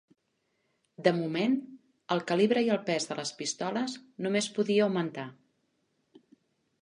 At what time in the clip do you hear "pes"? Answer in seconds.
2.87-3.05